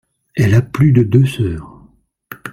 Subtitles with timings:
[0.33, 1.77] Elle a plus de deux sœurs.